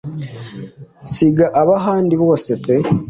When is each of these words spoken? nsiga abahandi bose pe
nsiga 1.05 1.45
abahandi 1.61 2.13
bose 2.23 2.49
pe 2.63 2.75